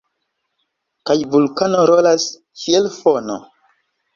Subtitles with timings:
[1.09, 2.27] Kaj vulkano rolas
[2.63, 3.37] kiel fono.